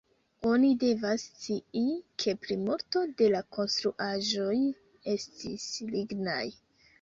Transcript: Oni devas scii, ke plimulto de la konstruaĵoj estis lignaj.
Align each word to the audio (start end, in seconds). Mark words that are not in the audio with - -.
Oni 0.51 0.69
devas 0.83 1.25
scii, 1.33 1.83
ke 2.23 2.33
plimulto 2.45 3.03
de 3.19 3.27
la 3.35 3.43
konstruaĵoj 3.59 4.57
estis 5.15 5.69
lignaj. 5.93 6.43